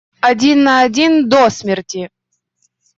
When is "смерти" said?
1.51-2.09